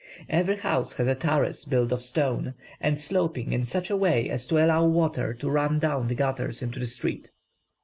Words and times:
Every 0.29 0.57
house 0.57 0.93
has 0.93 1.07
a 1.07 1.13
terrace 1.13 1.63
built 1.63 1.91
of 1.91 2.01
stone, 2.01 2.55
and 2.79 2.99
sloping 2.99 3.51
in 3.53 3.65
such 3.65 3.91
a 3.91 3.95
way 3.95 4.31
as 4.31 4.47
to 4.47 4.57
allow 4.57 4.87
water 4.87 5.31
to 5.35 5.47
run 5.47 5.77
down 5.77 6.07
the 6.07 6.15
gutters 6.15 6.63
into 6.63 6.79
the 6.79 6.87
street. 6.87 7.29